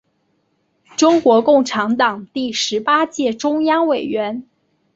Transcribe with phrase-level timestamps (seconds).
[0.97, 4.43] 中国共产党第十八届中央委员。